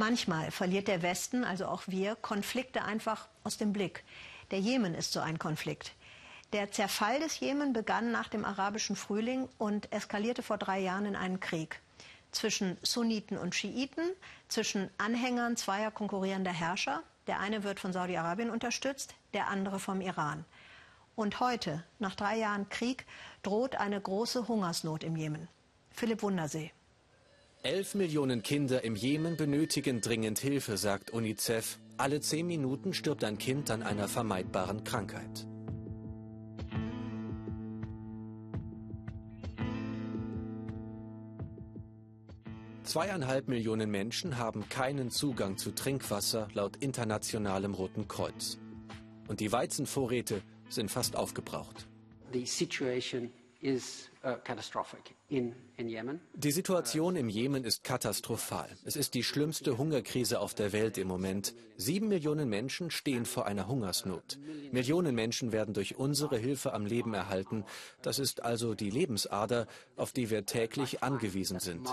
[0.00, 4.02] Manchmal verliert der Westen, also auch wir, Konflikte einfach aus dem Blick.
[4.50, 5.92] Der Jemen ist so ein Konflikt.
[6.54, 11.16] Der Zerfall des Jemen begann nach dem arabischen Frühling und eskalierte vor drei Jahren in
[11.16, 11.82] einen Krieg
[12.32, 14.10] zwischen Sunniten und Schiiten,
[14.48, 17.02] zwischen Anhängern zweier konkurrierender Herrscher.
[17.26, 20.46] Der eine wird von Saudi-Arabien unterstützt, der andere vom Iran.
[21.14, 23.04] Und heute, nach drei Jahren Krieg,
[23.42, 25.46] droht eine große Hungersnot im Jemen.
[25.90, 26.72] Philipp Wundersee.
[27.62, 31.78] Elf Millionen Kinder im Jemen benötigen dringend Hilfe, sagt UNICEF.
[31.98, 35.46] Alle zehn Minuten stirbt ein Kind an einer vermeidbaren Krankheit.
[42.84, 48.58] Zweieinhalb Millionen Menschen haben keinen Zugang zu Trinkwasser laut Internationalem Roten Kreuz.
[49.28, 50.40] Und die Weizenvorräte
[50.70, 51.86] sind fast aufgebraucht.
[52.32, 53.30] The situation
[54.22, 54.36] uh.
[56.34, 58.68] Die Situation im Jemen ist katastrophal.
[58.84, 61.54] Es ist die schlimmste Hungerkrise auf der Welt im Moment.
[61.76, 64.38] Sieben Millionen Menschen stehen vor einer Hungersnot.
[64.72, 67.64] Millionen Menschen werden durch unsere Hilfe am Leben erhalten.
[68.02, 71.88] Das ist also die Lebensader, auf die wir täglich angewiesen sind.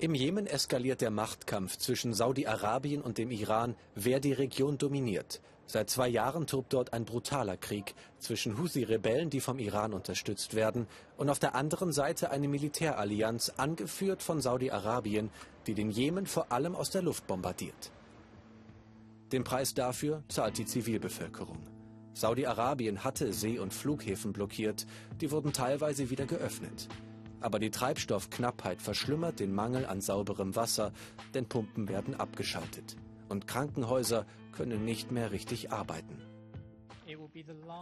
[0.00, 5.40] Im Jemen eskaliert der Machtkampf zwischen Saudi-Arabien und dem Iran, wer die Region dominiert.
[5.66, 10.86] Seit zwei Jahren tobt dort ein brutaler Krieg zwischen Husi-Rebellen, die vom Iran unterstützt werden,
[11.16, 15.30] und auf der anderen Seite eine Militärallianz, angeführt von Saudi-Arabien,
[15.66, 17.90] die den Jemen vor allem aus der Luft bombardiert.
[19.32, 21.58] Den Preis dafür zahlt die Zivilbevölkerung.
[22.14, 24.86] Saudi-Arabien hatte See- und Flughäfen blockiert,
[25.20, 26.88] die wurden teilweise wieder geöffnet.
[27.40, 30.92] Aber die Treibstoffknappheit verschlimmert den Mangel an sauberem Wasser,
[31.34, 32.96] denn Pumpen werden abgeschaltet.
[33.28, 36.22] Und Krankenhäuser können nicht mehr richtig arbeiten.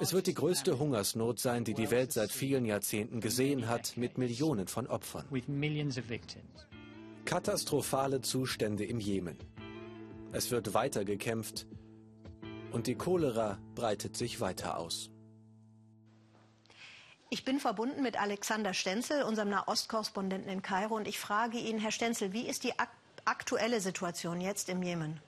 [0.00, 4.18] Es wird die größte Hungersnot sein, die die Welt seit vielen Jahrzehnten gesehen hat, mit
[4.18, 5.24] Millionen von Opfern.
[7.24, 9.36] Katastrophale Zustände im Jemen.
[10.32, 11.66] Es wird weiter gekämpft
[12.72, 15.10] und die Cholera breitet sich weiter aus.
[17.28, 21.90] Ich bin verbunden mit Alexander Stenzel, unserem Nahostkorrespondenten in Kairo, und ich frage ihn, Herr
[21.90, 22.88] Stenzel, wie ist die ak
[23.24, 25.20] aktuelle Situation jetzt im Jemen?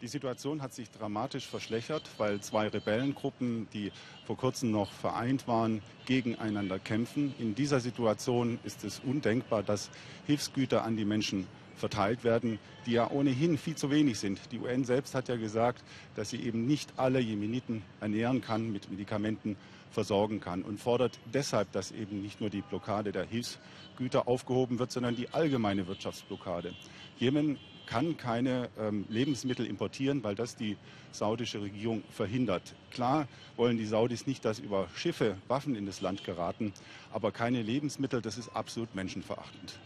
[0.00, 3.92] Die Situation hat sich dramatisch verschlechtert, weil zwei Rebellengruppen, die
[4.26, 7.32] vor kurzem noch vereint waren, gegeneinander kämpfen.
[7.38, 9.90] In dieser Situation ist es undenkbar, dass
[10.26, 11.46] Hilfsgüter an die Menschen
[11.78, 14.40] verteilt werden, die ja ohnehin viel zu wenig sind.
[14.52, 15.82] Die UN selbst hat ja gesagt,
[16.14, 19.56] dass sie eben nicht alle Jemeniten ernähren kann, mit Medikamenten
[19.90, 24.92] versorgen kann und fordert deshalb, dass eben nicht nur die Blockade der Hilfsgüter aufgehoben wird,
[24.92, 26.74] sondern die allgemeine Wirtschaftsblockade.
[27.18, 30.76] Jemen kann keine ähm, Lebensmittel importieren, weil das die
[31.10, 32.74] saudische Regierung verhindert.
[32.90, 36.74] Klar wollen die Saudis nicht, dass über Schiffe Waffen in das Land geraten,
[37.12, 39.78] aber keine Lebensmittel, das ist absolut menschenverachtend.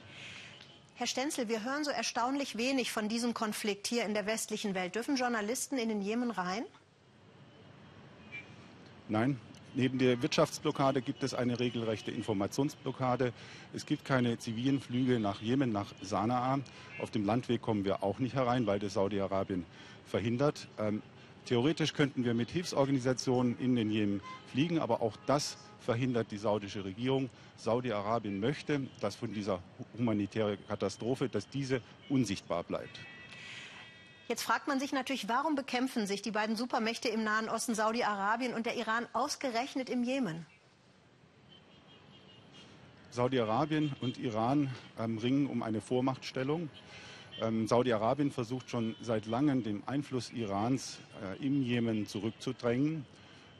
[1.02, 4.94] Herr Stenzel, wir hören so erstaunlich wenig von diesem Konflikt hier in der westlichen Welt.
[4.94, 6.62] Dürfen Journalisten in den Jemen rein?
[9.08, 9.36] Nein,
[9.74, 13.32] Neben der Wirtschaftsblockade gibt es eine regelrechte Informationsblockade.
[13.72, 16.60] Es gibt keine zivilen Flüge nach Jemen, nach Sanaa.
[17.00, 19.64] Auf dem Landweg kommen wir auch nicht herein, weil das Saudi-Arabien
[20.04, 20.68] verhindert.
[21.46, 24.20] Theoretisch könnten wir mit Hilfsorganisationen in den Jemen
[24.52, 27.30] fliegen, aber auch das verhindert die saudische Regierung.
[27.56, 29.60] Saudi-Arabien möchte, dass von dieser
[29.98, 33.00] humanitären Katastrophe, dass diese unsichtbar bleibt.
[34.28, 38.54] Jetzt fragt man sich natürlich, warum bekämpfen sich die beiden Supermächte im Nahen Osten, Saudi-Arabien
[38.54, 40.46] und der Iran, ausgerechnet im Jemen?
[43.10, 46.70] Saudi-Arabien und Iran ähm, ringen um eine Vormachtstellung.
[47.40, 53.04] Ähm, Saudi-Arabien versucht schon seit langem, den Einfluss Irans äh, im Jemen zurückzudrängen.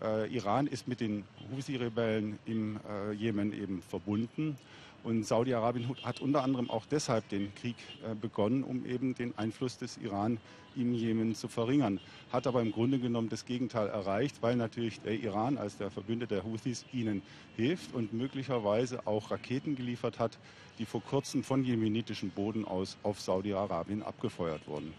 [0.02, 4.56] Äh, Iran ist mit den Husi-Rebellen im äh, Jemen eben verbunden.
[5.04, 9.76] Und Saudi-Arabien hat unter anderem auch deshalb den Krieg äh, begonnen, um eben den Einfluss
[9.76, 10.38] des Iran
[10.76, 12.00] im Jemen zu verringern.
[12.32, 16.34] Hat aber im Grunde genommen das Gegenteil erreicht, weil natürlich der Iran als der Verbündete
[16.34, 17.22] der Houthis ihnen
[17.56, 20.38] hilft und möglicherweise auch Raketen geliefert hat,
[20.78, 24.94] die vor kurzem von jemenitischem Boden aus auf Saudi-Arabien abgefeuert wurden.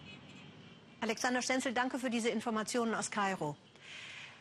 [1.00, 3.56] Alexander Stenzel, danke für diese Informationen aus Kairo.